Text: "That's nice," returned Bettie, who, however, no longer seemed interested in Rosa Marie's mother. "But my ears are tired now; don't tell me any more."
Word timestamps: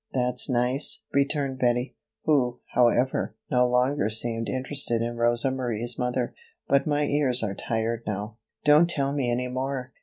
"That's 0.13 0.49
nice," 0.49 1.03
returned 1.13 1.59
Bettie, 1.59 1.95
who, 2.23 2.59
however, 2.73 3.35
no 3.51 3.67
longer 3.69 4.09
seemed 4.09 4.49
interested 4.49 4.99
in 5.03 5.15
Rosa 5.15 5.51
Marie's 5.51 5.99
mother. 5.99 6.33
"But 6.67 6.87
my 6.87 7.03
ears 7.05 7.43
are 7.43 7.53
tired 7.53 8.01
now; 8.07 8.37
don't 8.65 8.89
tell 8.89 9.13
me 9.13 9.29
any 9.29 9.47
more." 9.47 9.93